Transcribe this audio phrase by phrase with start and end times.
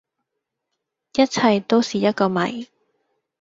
[1.13, 2.65] 一切都是一個謎